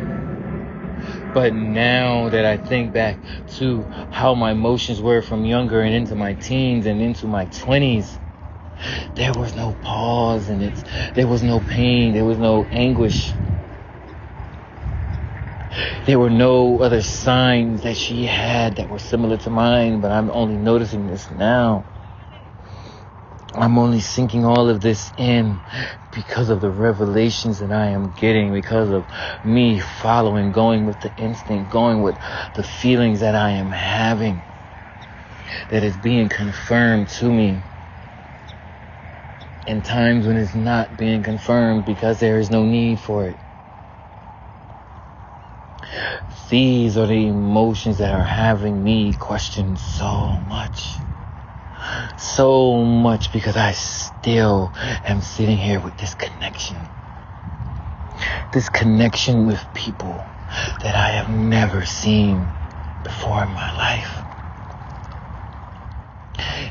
but 1.32 1.54
now 1.54 2.28
that 2.30 2.44
I 2.44 2.56
think 2.56 2.92
back 2.92 3.20
to 3.58 3.82
how 4.10 4.34
my 4.34 4.52
emotions 4.52 5.00
were 5.00 5.22
from 5.22 5.44
younger 5.44 5.80
and 5.80 5.94
into 5.94 6.14
my 6.14 6.34
teens 6.34 6.86
and 6.86 7.00
into 7.00 7.26
my 7.26 7.46
20s, 7.46 8.18
there 9.14 9.32
was 9.32 9.54
no 9.54 9.72
pause 9.82 10.48
and 10.48 10.62
it's, 10.62 10.82
there 11.14 11.26
was 11.26 11.42
no 11.42 11.60
pain, 11.60 12.14
there 12.14 12.24
was 12.24 12.38
no 12.38 12.66
anguish. 12.70 13.32
There 16.06 16.18
were 16.18 16.30
no 16.30 16.80
other 16.80 17.02
signs 17.02 17.82
that 17.82 17.96
she 17.96 18.24
had 18.24 18.76
that 18.76 18.88
were 18.88 18.98
similar 18.98 19.36
to 19.38 19.50
mine, 19.50 20.00
but 20.00 20.10
I'm 20.10 20.30
only 20.30 20.56
noticing 20.56 21.06
this 21.06 21.30
now. 21.30 21.86
I'm 23.58 23.78
only 23.78 24.00
sinking 24.00 24.44
all 24.44 24.68
of 24.68 24.80
this 24.82 25.12
in 25.16 25.60
because 26.10 26.50
of 26.50 26.60
the 26.60 26.70
revelations 26.70 27.60
that 27.60 27.72
I 27.72 27.86
am 27.88 28.10
getting, 28.10 28.52
because 28.52 28.90
of 28.90 29.06
me 29.44 29.80
following, 29.80 30.52
going 30.52 30.84
with 30.86 31.00
the 31.00 31.14
instinct, 31.16 31.70
going 31.70 32.02
with 32.02 32.18
the 32.54 32.62
feelings 32.62 33.20
that 33.20 33.34
I 33.34 33.52
am 33.52 33.70
having, 33.70 34.42
that 35.70 35.82
is 35.84 35.96
being 35.96 36.28
confirmed 36.28 37.08
to 37.08 37.32
me 37.32 37.62
in 39.66 39.82
times 39.82 40.26
when 40.26 40.36
it's 40.36 40.54
not 40.54 40.96
being 40.96 41.22
confirmed 41.22 41.84
because 41.86 42.20
there 42.20 42.38
is 42.38 42.50
no 42.50 42.64
need 42.64 43.00
for 43.00 43.26
it. 43.26 43.40
These 46.50 46.96
are 46.98 47.06
the 47.06 47.28
emotions 47.28 47.98
that 47.98 48.12
are 48.12 48.24
having 48.24 48.84
me 48.84 49.14
question 49.14 49.76
so 49.76 50.40
much 50.40 51.00
so 52.16 52.84
much 52.84 53.32
because 53.32 53.56
I 53.56 53.72
still 53.72 54.72
am 55.04 55.20
sitting 55.20 55.58
here 55.58 55.80
with 55.80 55.96
this 55.98 56.14
connection. 56.14 56.78
This 58.52 58.68
connection 58.68 59.46
with 59.46 59.60
people 59.74 60.24
that 60.82 60.94
I 60.94 61.10
have 61.10 61.28
never 61.28 61.84
seen 61.84 62.48
before 63.02 63.42
in 63.44 63.50
my 63.50 63.76
life. 63.76 64.24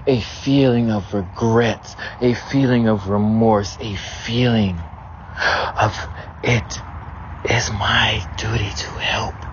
a 0.07 0.21
feeling 0.21 0.91
of 0.91 1.13
regret, 1.13 1.95
a 2.21 2.33
feeling 2.33 2.87
of 2.87 3.09
remorse, 3.09 3.77
a 3.79 3.95
feeling 3.95 4.79
of 5.75 6.09
it 6.43 6.83
is 7.43 7.71
my 7.71 8.25
duty 8.37 8.71
to 8.71 8.89
help. 8.91 9.45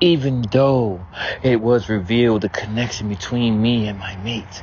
Even 0.00 0.42
though 0.42 1.08
it 1.42 1.60
was 1.60 1.88
revealed 1.88 2.42
the 2.42 2.48
connection 2.50 3.08
between 3.08 3.60
me 3.60 3.88
and 3.88 3.98
my 3.98 4.16
mate. 4.16 4.62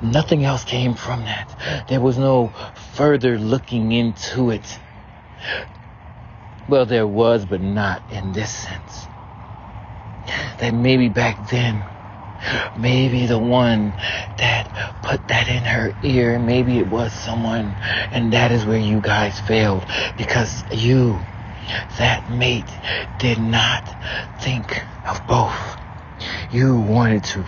Nothing 0.00 0.44
else 0.44 0.64
came 0.64 0.94
from 0.94 1.24
that. 1.24 1.54
There 1.88 2.00
was 2.00 2.18
no 2.18 2.54
further 2.74 3.38
looking 3.38 3.92
into 3.92 4.50
it. 4.50 4.78
Well, 6.68 6.86
there 6.86 7.06
was, 7.06 7.46
but 7.46 7.60
not 7.60 8.02
in 8.08 8.32
this 8.32 8.50
sense. 8.50 9.08
That 10.58 10.74
maybe 10.74 11.08
back 11.08 11.38
then, 11.38 11.84
maybe 12.76 13.26
the 13.26 13.38
one 13.38 13.96
that 14.38 14.72
put 15.02 15.28
that 15.28 15.48
in 15.48 15.64
her 15.64 15.94
ear, 16.02 16.38
maybe 16.38 16.78
it 16.78 16.86
was 16.86 17.12
someone, 17.14 17.78
and 18.10 18.32
that 18.32 18.52
is 18.52 18.66
where 18.66 18.78
you 18.78 19.00
guys 19.00 19.40
failed 19.40 19.86
because 20.16 20.64
you, 20.72 21.26
that 21.98 22.28
mate, 22.28 22.70
did 23.18 23.38
not 23.38 23.88
think 24.38 24.84
of 25.04 25.26
both. 25.26 25.76
You 26.50 26.78
wanted 26.78 27.24
to 27.24 27.44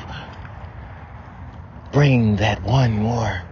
bring 1.91 2.37
that 2.37 2.62
one 2.62 2.99
more. 2.99 3.43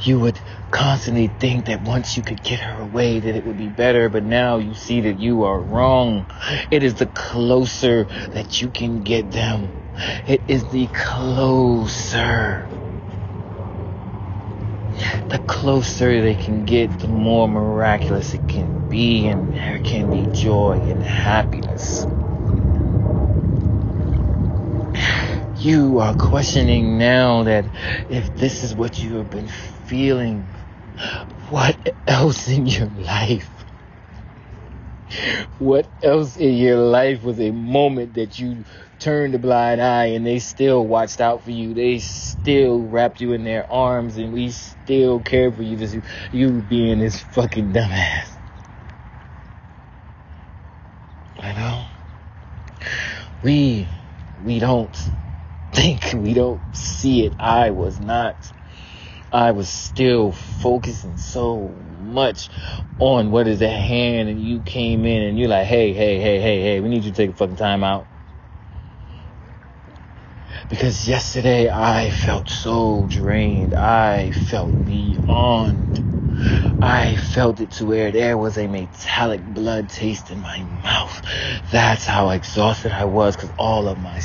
You 0.00 0.20
would 0.20 0.40
constantly 0.70 1.28
think 1.28 1.66
that 1.66 1.82
once 1.82 2.16
you 2.16 2.22
could 2.22 2.42
get 2.42 2.60
her 2.60 2.82
away 2.82 3.20
that 3.20 3.36
it 3.36 3.44
would 3.44 3.56
be 3.56 3.68
better, 3.68 4.08
but 4.08 4.24
now 4.24 4.58
you 4.58 4.74
see 4.74 5.02
that 5.02 5.18
you 5.18 5.44
are 5.44 5.60
wrong. 5.60 6.26
It 6.70 6.82
is 6.82 6.94
the 6.94 7.06
closer 7.06 8.06
that 8.32 8.60
you 8.60 8.70
can 8.70 9.02
get 9.02 9.30
them. 9.30 9.70
It 10.26 10.42
is 10.48 10.64
the 10.70 10.88
closer. 10.88 12.71
The 15.30 15.38
closer 15.48 16.22
they 16.22 16.36
can 16.36 16.64
get, 16.66 17.00
the 17.00 17.08
more 17.08 17.48
miraculous 17.48 18.34
it 18.34 18.48
can 18.48 18.88
be, 18.88 19.26
and 19.26 19.54
there 19.54 19.80
can 19.80 20.10
be 20.10 20.26
joy 20.32 20.74
and 20.90 21.02
happiness. 21.02 22.06
You 25.56 26.00
are 26.00 26.14
questioning 26.16 26.98
now 26.98 27.44
that 27.44 27.66
if 28.08 28.34
this 28.36 28.64
is 28.64 28.74
what 28.74 28.98
you 29.02 29.16
have 29.16 29.30
been 29.30 29.48
feeling, 29.48 30.48
what 31.50 31.96
else 32.06 32.48
in 32.48 32.66
your 32.66 32.88
life? 32.88 33.50
What 35.58 35.92
else 36.02 36.36
in 36.36 36.54
your 36.56 36.78
life 36.78 37.22
was 37.22 37.40
a 37.40 37.52
moment 37.52 38.14
that 38.14 38.38
you 38.38 38.64
turned 39.02 39.34
a 39.34 39.38
blind 39.38 39.82
eye 39.82 40.06
and 40.06 40.24
they 40.24 40.38
still 40.38 40.86
watched 40.86 41.20
out 41.20 41.42
for 41.42 41.50
you? 41.50 41.74
They 41.74 41.98
still 41.98 42.82
wrapped 42.86 43.20
you 43.20 43.32
in 43.32 43.44
their 43.44 43.70
arms 43.70 44.16
and 44.16 44.32
we 44.32 44.50
still 44.50 45.20
cared 45.20 45.56
for 45.56 45.62
you, 45.62 45.76
just 45.76 45.96
you 46.30 46.62
being 46.62 47.00
this 47.00 47.20
fucking 47.20 47.72
dumbass. 47.72 48.36
I 51.38 51.52
know. 51.52 51.84
We, 53.42 53.88
we 54.40 54.60
don't 54.60 54.96
think, 55.72 56.12
we 56.14 56.34
don't 56.34 56.76
see 56.76 57.26
it. 57.26 57.34
I 57.40 57.70
was 57.70 57.98
not. 57.98 58.52
I 59.32 59.52
was 59.52 59.68
still 59.68 60.32
focusing 60.32 61.16
so 61.16 61.74
much 62.00 62.50
on 62.98 63.30
what 63.30 63.48
is 63.48 63.62
at 63.62 63.70
hand, 63.70 64.28
and 64.28 64.40
you 64.40 64.60
came 64.60 65.06
in 65.06 65.22
and 65.22 65.38
you're 65.38 65.48
like, 65.48 65.66
hey, 65.66 65.94
hey, 65.94 66.20
hey, 66.20 66.38
hey, 66.40 66.60
hey, 66.60 66.80
we 66.80 66.90
need 66.90 67.02
you 67.04 67.10
to 67.10 67.16
take 67.16 67.30
a 67.30 67.32
fucking 67.32 67.56
time 67.56 67.82
out. 67.82 68.11
Because 70.72 71.06
yesterday 71.06 71.70
I 71.70 72.10
felt 72.10 72.48
so 72.48 73.06
drained. 73.10 73.74
I 73.74 74.32
felt 74.32 74.86
beyond. 74.86 76.00
I 76.80 77.16
felt 77.16 77.60
it 77.60 77.72
to 77.72 77.86
where 77.86 78.10
there 78.10 78.38
was 78.38 78.58
a 78.58 78.68
metallic 78.68 79.44
blood 79.44 79.90
taste 79.90 80.30
in 80.30 80.40
my 80.40 80.62
mouth. 80.62 81.22
That's 81.72 82.06
how 82.06 82.30
exhausted 82.30 82.92
I 82.92 83.04
was 83.04 83.36
because 83.36 83.52
all 83.58 83.86
of 83.88 83.98
my 83.98 84.20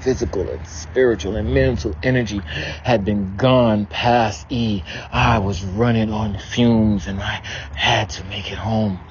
physical 0.00 0.50
and 0.50 0.66
spiritual 0.66 1.36
and 1.36 1.54
mental 1.54 1.94
energy 2.02 2.42
had 2.84 3.04
been 3.04 3.36
gone 3.36 3.86
past 3.86 4.46
E. 4.50 4.84
I 5.12 5.40
was 5.40 5.62
running 5.64 6.12
on 6.12 6.38
fumes 6.38 7.08
and 7.08 7.20
I 7.20 7.42
had 7.74 8.10
to 8.12 8.24
make 8.24 8.50
it 8.52 8.58
home. 8.58 9.09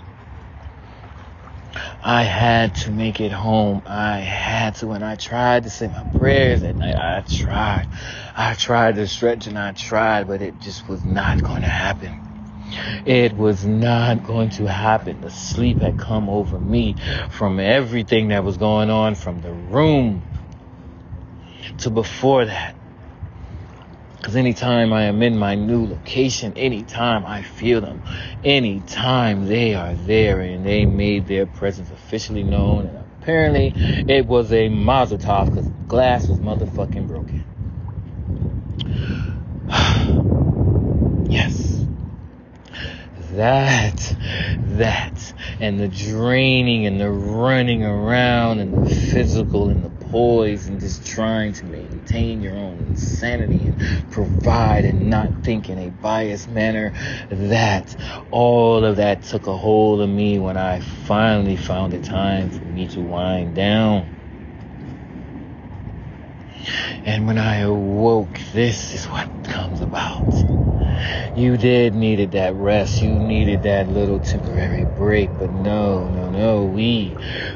I 2.03 2.23
had 2.23 2.75
to 2.77 2.91
make 2.91 3.19
it 3.19 3.31
home. 3.31 3.83
I 3.85 4.19
had 4.19 4.75
to, 4.77 4.91
and 4.91 5.03
I 5.03 5.15
tried 5.15 5.63
to 5.63 5.69
say 5.69 5.87
my 5.87 6.05
prayers 6.17 6.63
at 6.63 6.77
night. 6.77 6.95
I 6.97 7.21
tried. 7.27 7.87
I 8.35 8.55
tried 8.55 8.95
to 8.95 9.07
stretch 9.07 9.47
and 9.47 9.59
I 9.59 9.73
tried, 9.73 10.27
but 10.27 10.41
it 10.41 10.61
just 10.61 10.87
was 10.87 11.05
not 11.05 11.43
going 11.43 11.61
to 11.61 11.67
happen. 11.67 12.17
It 13.05 13.35
was 13.35 13.65
not 13.65 14.23
going 14.23 14.51
to 14.51 14.67
happen. 14.67 15.21
The 15.21 15.31
sleep 15.31 15.81
had 15.81 15.97
come 15.97 16.29
over 16.29 16.59
me 16.59 16.97
from 17.31 17.59
everything 17.59 18.29
that 18.29 18.43
was 18.45 18.57
going 18.57 18.89
on 18.89 19.15
from 19.15 19.41
the 19.41 19.53
room 19.53 20.23
to 21.79 21.91
before 21.91 22.45
that. 22.45 22.78
Because 24.19 24.35
anytime 24.35 24.91
I 24.91 25.03
am 25.03 25.23
in 25.23 25.37
my 25.37 25.55
new 25.55 25.85
location, 25.85 26.51
anytime 26.57 27.25
I 27.25 27.41
feel 27.41 27.79
them, 27.79 28.03
anytime 28.43 29.47
they 29.47 29.75
are 29.75 29.93
there 29.93 30.41
and 30.41 30.65
they 30.65 30.85
made 30.85 31.25
their 31.25 31.45
presence 31.45 31.89
officially 31.89 32.43
known, 32.43 32.87
and 32.87 32.97
apparently 33.21 33.73
it 34.13 34.25
was 34.25 34.51
a 34.51 34.67
Mazel 34.67 35.19
Tov 35.19 35.45
because 35.45 35.69
glass 35.87 36.27
was 36.27 36.37
motherfucking 36.39 37.07
broken. 37.07 37.45
yes. 41.31 41.85
That, 43.31 44.17
that, 44.77 45.33
and 45.61 45.79
the 45.79 45.87
draining 45.87 46.85
and 46.87 46.99
the 46.99 47.09
running 47.09 47.85
around 47.85 48.59
and 48.59 48.85
the 48.85 48.93
physical 48.93 49.69
and 49.69 49.85
the 49.85 49.98
poise 50.09 50.67
and 50.67 50.79
just 50.79 51.05
trying 51.05 51.53
to 51.53 51.65
maintain 51.65 52.41
your 52.41 52.55
own 52.55 52.79
insanity 52.79 53.67
and 53.67 53.77
provide 54.11 54.85
and 54.85 55.09
not 55.09 55.43
think 55.43 55.69
in 55.69 55.77
a 55.77 55.89
biased 55.89 56.49
manner 56.49 56.93
that 57.29 57.95
all 58.31 58.83
of 58.83 58.97
that 58.97 59.23
took 59.23 59.47
a 59.47 59.55
hold 59.55 60.01
of 60.01 60.09
me 60.09 60.39
when 60.39 60.57
I 60.57 60.79
finally 60.79 61.55
found 61.55 61.93
the 61.93 61.99
time 61.99 62.49
for 62.49 62.65
me 62.65 62.87
to 62.87 63.01
wind 63.01 63.55
down. 63.55 64.07
And 67.05 67.27
when 67.27 67.37
I 67.37 67.59
awoke, 67.59 68.39
this 68.53 68.93
is 68.93 69.05
what 69.05 69.29
comes 69.43 69.81
about. 69.81 70.43
You 71.35 71.57
did 71.57 71.95
needed 71.95 72.31
that 72.31 72.55
rest. 72.55 73.01
You 73.01 73.11
needed 73.11 73.63
that 73.63 73.89
little 73.89 74.19
temporary 74.19 74.85
break. 74.85 75.29
But 75.37 75.51
no, 75.51 76.07
no, 76.09 76.29
no. 76.29 76.65
We, 76.65 77.15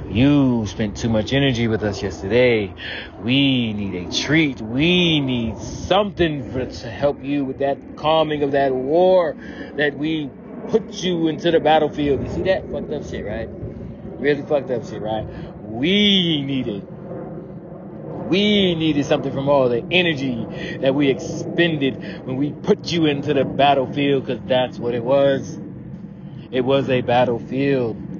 you 0.10 0.66
spent 0.68 0.98
too 0.98 1.10
much 1.10 1.34
energy 1.34 1.68
with 1.68 1.84
us 1.84 2.02
yesterday. 2.02 2.74
We 3.22 3.74
need 3.74 3.96
a 4.08 4.12
treat. 4.12 4.62
We 4.62 5.20
need 5.20 5.58
something 5.58 6.52
for, 6.52 6.66
to 6.66 6.90
help 6.90 7.24
you 7.24 7.46
with 7.46 7.60
that 7.60 7.78
calming 7.98 8.44
of 8.44 8.52
that 8.52 8.74
war 8.74 9.36
that 9.76 9.98
we 9.98 10.30
put 10.70 11.04
you 11.04 11.28
into 11.28 11.52
the 11.52 11.60
battlefield. 11.60 12.24
You 12.24 12.30
see 12.30 12.44
that 12.44 12.70
fucked 12.72 12.92
up 12.92 13.04
shit, 13.06 13.26
right? 13.26 13.50
Really 14.20 14.44
fucked 14.44 14.72
up 14.72 14.86
shit, 14.86 15.02
right? 15.02 15.26
We 15.64 16.42
needed 16.44 16.88
we 18.28 18.76
needed 18.76 19.06
something 19.06 19.32
from 19.32 19.50
all 19.50 19.70
the 19.70 19.84
energy 19.92 20.78
that 20.82 20.96
we 20.96 21.10
expended 21.10 22.26
when 22.26 22.38
we 22.38 22.52
put 22.52 22.92
you 22.92 23.06
into 23.06 23.34
the 23.34 23.46
battlefield 23.46 24.26
because 24.26 24.42
that's 24.48 24.80
what 24.80 24.94
it 24.94 25.04
was. 25.04 25.60
It 26.52 26.62
was 26.62 26.90
a 26.90 27.02
battlefield. 27.02 28.13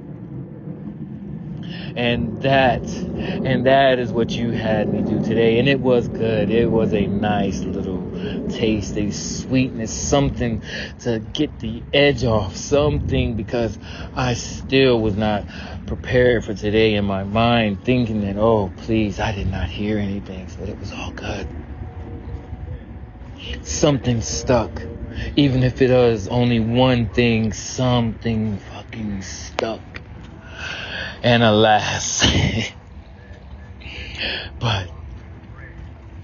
And 1.96 2.42
that, 2.42 2.82
and 2.88 3.66
that 3.66 4.00
is 4.00 4.10
what 4.10 4.30
you 4.30 4.50
had 4.50 4.92
me 4.92 5.02
do 5.02 5.22
today. 5.22 5.60
And 5.60 5.68
it 5.68 5.78
was 5.78 6.08
good. 6.08 6.50
It 6.50 6.66
was 6.66 6.92
a 6.92 7.06
nice 7.06 7.60
little 7.60 8.02
taste, 8.48 8.96
a 8.96 9.12
sweetness, 9.12 9.92
something 9.92 10.62
to 11.00 11.20
get 11.20 11.60
the 11.60 11.82
edge 11.92 12.24
off, 12.24 12.56
something 12.56 13.36
because 13.36 13.78
I 14.14 14.34
still 14.34 15.00
was 15.00 15.16
not 15.16 15.44
prepared 15.86 16.44
for 16.44 16.54
today 16.54 16.94
in 16.94 17.04
my 17.04 17.24
mind, 17.24 17.84
thinking 17.84 18.22
that, 18.22 18.36
oh, 18.36 18.72
please, 18.76 19.20
I 19.20 19.32
did 19.32 19.48
not 19.48 19.68
hear 19.68 19.98
anything, 19.98 20.48
but 20.58 20.68
it 20.68 20.78
was 20.78 20.92
all 20.92 21.12
good. 21.12 21.46
Something 23.62 24.20
stuck. 24.20 24.82
Even 25.36 25.62
if 25.62 25.80
it 25.80 25.90
was 25.90 26.26
only 26.28 26.60
one 26.60 27.08
thing, 27.08 27.52
something 27.52 28.58
fucking 28.58 29.22
stuck. 29.22 29.93
And 31.24 31.42
alas. 31.42 32.22
but, 34.60 34.90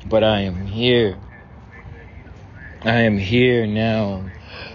but 0.05 0.23
I 0.23 0.43
am 0.43 0.67
here. 0.67 1.19
I 2.83 3.01
am 3.01 3.17
here 3.17 3.67
now 3.67 4.31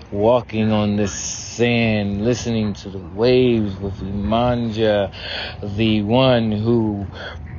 walking 0.09 0.71
on 0.71 0.95
this 0.95 1.13
sand, 1.13 2.25
listening 2.25 2.73
to 2.73 2.89
the 2.89 2.97
waves 2.97 3.79
with 3.79 3.99
Imanja, 3.99 5.13
the 5.61 6.01
one 6.01 6.51
who 6.51 7.07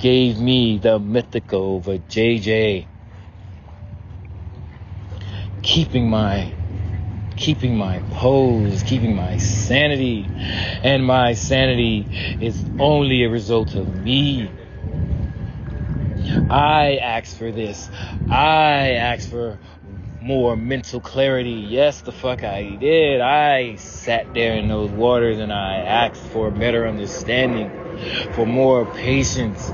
gave 0.00 0.40
me 0.40 0.78
the 0.78 0.98
mythical 0.98 1.80
JJ. 1.82 2.88
Keeping 5.62 6.10
my 6.10 6.55
keeping 7.36 7.76
my 7.76 8.00
pose, 8.12 8.82
keeping 8.82 9.14
my 9.14 9.36
sanity. 9.38 10.26
And 10.82 11.04
my 11.04 11.34
sanity 11.34 12.06
is 12.40 12.64
only 12.78 13.24
a 13.24 13.28
result 13.28 13.74
of 13.74 14.02
me. 14.02 14.50
I 16.50 16.98
asked 17.02 17.36
for 17.36 17.52
this. 17.52 17.88
I 18.28 18.92
asked 18.92 19.28
for 19.28 19.58
more 20.20 20.56
mental 20.56 21.00
clarity. 21.00 21.52
Yes, 21.68 22.00
the 22.00 22.12
fuck 22.12 22.42
I 22.42 22.76
did. 22.76 23.20
I 23.20 23.76
sat 23.76 24.34
there 24.34 24.54
in 24.54 24.68
those 24.68 24.90
waters 24.90 25.38
and 25.38 25.52
I 25.52 25.76
asked 25.76 26.22
for 26.32 26.50
better 26.50 26.86
understanding, 26.86 27.70
for 28.32 28.46
more 28.46 28.84
patience. 28.86 29.70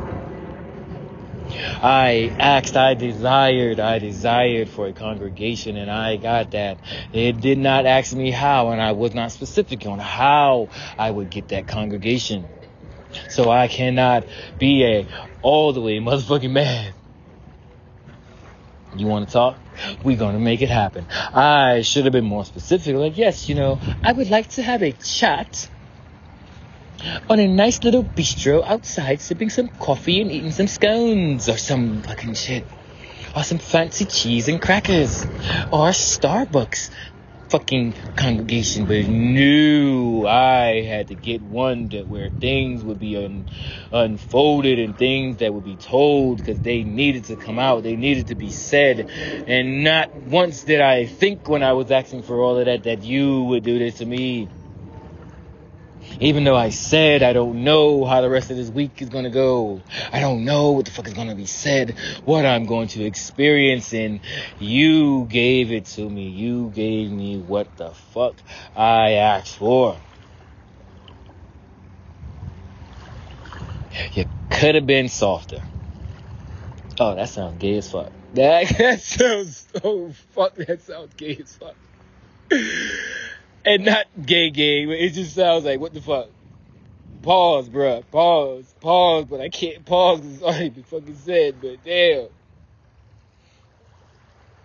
I 1.55 2.35
asked, 2.39 2.77
I 2.77 2.95
desired, 2.95 3.81
I 3.81 3.99
desired 3.99 4.69
for 4.69 4.87
a 4.87 4.93
congregation 4.93 5.77
and 5.77 5.91
I 5.91 6.17
got 6.17 6.53
that. 6.53 6.79
It 7.13 7.41
did 7.41 7.59
not 7.59 7.87
ask 7.87 8.15
me 8.15 8.31
how 8.31 8.71
and 8.71 8.81
I 8.81 8.93
was 8.93 9.15
not 9.15 9.33
specific 9.33 9.87
on 9.87 9.99
how 9.99 10.69
I 10.99 11.11
would 11.11 11.31
get 11.31 11.49
that 11.49 11.67
congregation. 11.67 12.47
So 13.29 13.51
I 13.51 13.69
cannot 13.69 14.25
be 14.59 14.85
a 14.85 15.09
all 15.43 15.73
the 15.73 15.81
way 15.81 15.99
motherfucking 15.99 16.51
man. 16.51 16.95
You 18.95 19.07
want 19.07 19.29
to 19.29 19.33
talk? 19.33 19.59
We're 20.05 20.19
going 20.19 20.35
to 20.35 20.41
make 20.41 20.61
it 20.61 20.69
happen. 20.69 21.07
I 21.11 21.81
should 21.83 22.05
have 22.05 22.13
been 22.13 22.27
more 22.27 22.45
specific. 22.45 22.95
Like, 22.95 23.17
yes, 23.17 23.49
you 23.49 23.55
know, 23.55 23.81
I 24.03 24.13
would 24.13 24.29
like 24.29 24.51
to 24.51 24.63
have 24.63 24.83
a 24.83 24.93
chat 24.93 25.69
on 27.29 27.39
a 27.39 27.49
nice 27.49 27.83
little 27.85 28.05
bistro 28.05 28.65
outside 28.65 29.21
sipping 29.21 29.51
some 29.51 29.69
coffee 29.69 30.21
and 30.21 30.31
eating 30.31 30.53
some 30.53 30.69
scones 30.69 31.49
or 31.49 31.57
some 31.57 32.03
fucking 32.03 32.35
shit. 32.35 32.65
Or 33.35 33.43
some 33.43 33.59
fancy 33.59 34.05
cheese 34.05 34.49
and 34.49 34.61
crackers. 34.61 35.25
Or 35.71 35.89
Starbucks 35.91 36.91
fucking 37.53 37.95
congregation, 38.17 38.87
but 38.87 39.07
knew 39.07 40.27
I 40.27 40.81
had 40.81 41.09
to 41.09 41.15
get 41.15 41.43
one 41.43 41.91
that 41.91 42.09
where 42.09 42.31
things 42.31 42.83
would 42.83 42.99
be 42.99 43.15
un, 43.15 43.47
unfolded 43.93 44.79
and 44.79 44.97
things 44.97 45.37
that 45.37 45.53
would 45.53 45.65
be 45.65 45.77
told 45.77 46.39
because 46.39 46.61
they 46.61 46.83
needed 46.83 47.25
to 47.25 47.37
come 47.37 47.59
out, 47.59 47.83
they 47.83 47.95
needed 47.95 48.29
to 48.29 48.35
be 48.35 48.49
said, 48.49 49.11
and 49.47 49.85
not 49.85 50.15
once 50.15 50.63
did 50.63 50.81
I 50.81 51.05
think 51.05 51.47
when 51.47 51.63
I 51.63 51.75
was 51.75 51.91
asking 51.91 52.23
for 52.23 52.41
all 52.41 52.57
of 52.57 52.65
that 52.65 52.85
that 52.85 53.03
you 53.03 53.43
would 53.45 53.65
do 53.65 53.79
this 53.79 53.99
to 53.99 54.07
me. 54.07 54.49
Even 56.21 56.45
though 56.45 56.57
I 56.57 56.71
said 56.71 57.23
I 57.23 57.33
don't 57.33 57.65
know 57.65 58.05
how 58.05 58.21
the 58.21 58.31
rest 58.31 58.51
of 58.51 58.57
this 58.57 58.69
week 58.69 59.01
is 59.03 59.09
going 59.09 59.25
to 59.25 59.31
go. 59.31 59.83
I 60.13 60.21
don't 60.21 60.45
know 60.45 60.73
what 60.73 60.85
the 60.85 60.91
fuck 60.91 61.07
is 61.07 61.15
going 61.15 61.29
to 61.29 61.35
be 61.35 61.47
said, 61.47 61.97
what 62.25 62.47
I'm 62.47 62.67
going 62.67 62.89
to 62.89 63.05
experience, 63.05 63.93
and 63.93 64.21
you 64.59 65.27
gave 65.27 65.73
it 65.73 65.87
to 65.87 66.09
me. 66.09 66.29
You 66.29 66.71
gave 66.75 67.11
me 67.11 67.39
what 67.39 67.77
the 67.77 67.91
fuck 67.91 68.37
I 68.77 69.13
asked 69.13 69.57
for. 69.57 69.97
You 74.15 74.27
could 74.51 74.75
have 74.75 74.87
been 74.87 75.09
softer. 75.09 75.63
Oh, 76.99 77.15
that 77.15 77.29
sounds 77.29 77.59
gay 77.59 77.79
as 77.79 77.91
fuck. 77.91 78.13
That, 78.35 78.69
that 78.79 79.01
sounds 79.01 79.67
so 79.83 80.13
fuck. 80.35 80.55
That 80.57 80.83
sounds 80.83 81.15
gay 81.15 81.37
as 81.37 81.57
fuck 81.57 81.75
and 83.65 83.85
not 83.85 84.07
gay 84.25 84.51
gay. 84.51 84.87
But 84.87 84.97
It 84.97 85.11
just 85.11 85.35
sounds 85.35 85.65
like 85.65 85.81
what 85.81 85.95
the 85.95 86.01
fuck. 86.01 86.29
Pause, 87.23 87.69
bruh. 87.69 88.05
Pause. 88.11 88.75
Pause. 88.81 89.25
But 89.27 89.41
I 89.41 89.49
can't 89.49 89.85
pause 89.85 90.21
because 90.21 90.35
it's 90.35 90.43
already 90.43 90.69
been 90.71 90.85
fucking 90.85 91.17
said. 91.17 91.61
But 91.61 91.85
damn. 91.85 92.29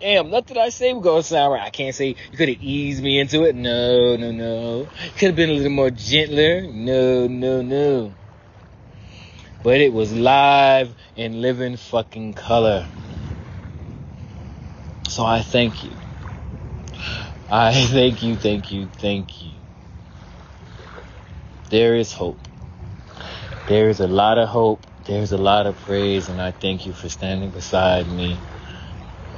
Damn, 0.00 0.30
nothing 0.30 0.56
I 0.56 0.68
say 0.68 0.92
was 0.92 1.02
gonna 1.02 1.22
sound 1.24 1.52
right. 1.52 1.62
I 1.62 1.70
can't 1.70 1.92
say 1.94 2.14
you 2.30 2.36
could 2.36 2.48
have 2.48 2.62
eased 2.62 3.02
me 3.02 3.18
into 3.18 3.42
it. 3.44 3.56
No, 3.56 4.16
no, 4.16 4.30
no. 4.30 4.88
Could 5.18 5.28
have 5.28 5.36
been 5.36 5.50
a 5.50 5.54
little 5.54 5.70
more 5.70 5.90
gentler. 5.90 6.62
No, 6.62 7.26
no, 7.26 7.62
no. 7.62 8.12
But 9.64 9.80
it 9.80 9.92
was 9.92 10.12
live 10.12 10.94
and 11.16 11.42
living 11.42 11.76
fucking 11.76 12.34
color. 12.34 12.86
So 15.08 15.24
I 15.24 15.42
thank 15.42 15.82
you. 15.82 15.97
I 17.48 17.74
thank 17.86 18.22
you, 18.22 18.36
thank 18.36 18.72
you, 18.72 18.90
thank 18.98 19.42
you. 19.42 19.60
There 21.70 21.96
is 21.96 22.12
hope. 22.12 22.48
There 23.66 23.88
is 23.90 24.00
a 24.00 24.08
lot 24.08 24.38
of 24.38 24.48
hope. 24.48 24.86
There's 25.06 25.32
a 25.32 25.38
lot 25.38 25.66
of 25.66 25.78
praise, 25.80 26.28
and 26.28 26.40
I 26.40 26.52
thank 26.52 26.86
you 26.86 26.94
for 26.94 27.08
standing 27.08 27.52
beside 27.52 28.08
me. 28.08 28.46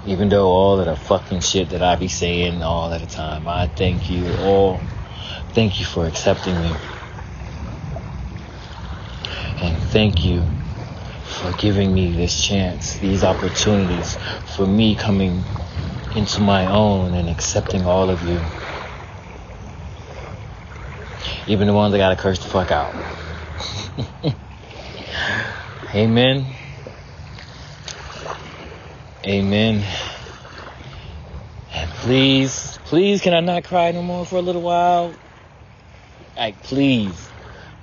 Even 0.05 0.29
though 0.31 0.49
all 0.49 0.81
of 0.81 0.87
the 0.87 0.96
fucking 0.96 1.40
shit 1.40 1.70
that 1.70 1.83
I 1.83 1.96
be 1.96 2.09
saying 2.09 2.62
all 2.62 2.92
of 2.92 3.01
the 3.01 3.07
time, 3.09 3.49
I 3.49 3.68
thank 3.77 4.11
you 4.11 4.33
all. 4.35 4.88
Thank 5.55 5.81
you 5.81 5.87
for 5.87 6.07
accepting 6.07 6.61
me. 6.61 6.83
And 9.61 9.83
thank 9.83 10.25
you 10.25 10.53
for 11.23 11.53
giving 11.55 11.94
me 11.94 12.16
this 12.16 12.40
chance, 12.40 12.99
these 12.99 13.25
opportunities, 13.25 14.18
for 14.44 14.66
me 14.66 14.96
coming 14.96 15.49
into 16.14 16.40
my 16.40 16.66
own 16.66 17.14
and 17.14 17.29
accepting 17.29 17.87
all 17.87 18.11
of 18.11 18.23
you. 18.23 18.40
Even 21.46 21.66
the 21.66 21.73
ones 21.73 21.94
I 21.94 21.99
gotta 21.99 22.16
curse 22.16 22.38
the 22.38 22.49
fuck 22.49 22.70
out. 22.70 22.94
Amen. 25.94 26.46
Amen. 29.27 29.85
And 31.73 31.90
please, 31.90 32.79
please, 32.85 33.20
can 33.20 33.35
I 33.35 33.40
not 33.40 33.64
cry 33.64 33.92
no 33.92 34.03
more 34.03 34.27
for 34.27 34.37
a 34.37 34.42
little 34.42 34.62
while? 34.62 35.14
Like, 36.37 36.62
please, 36.62 37.33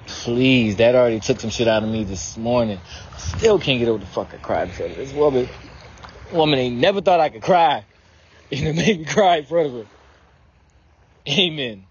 please. 0.06 0.78
That 0.78 0.96
already 0.96 1.20
took 1.20 1.40
some 1.40 1.50
shit 1.50 1.68
out 1.68 1.84
of 1.84 1.90
me 1.90 2.04
this 2.04 2.38
morning. 2.38 2.80
Still 3.18 3.60
can't 3.60 3.80
get 3.80 3.88
over 3.88 4.00
the 4.00 4.06
fuck 4.06 4.34
I 4.34 4.38
cried 4.38 4.80
in 4.80 4.96
this 4.96 5.14
woman. 5.14 5.50
Woman 6.32 6.60
ain't 6.60 6.78
never 6.78 7.02
thought 7.02 7.20
I 7.20 7.30
could 7.30 7.42
cry. 7.42 7.87
And 8.52 8.68
it 8.68 8.76
made 8.76 9.00
me 9.00 9.06
cry 9.06 9.38
in 9.38 9.46
front 9.46 9.68
of 9.68 9.74
her. 9.74 9.90
Amen. 11.30 11.87